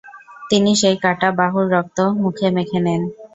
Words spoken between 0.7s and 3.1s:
সেই কাঁটা বাহুর রক্ত মুখে মেখে নেন।